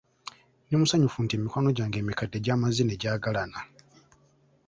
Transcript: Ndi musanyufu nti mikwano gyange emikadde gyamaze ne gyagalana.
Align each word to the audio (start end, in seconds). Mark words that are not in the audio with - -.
Ndi 0.65 0.75
musanyufu 0.79 1.19
nti 1.23 1.35
mikwano 1.41 1.69
gyange 1.77 1.97
emikadde 1.99 2.37
gyamaze 2.45 2.81
ne 2.85 2.95
gyagalana. 3.01 3.59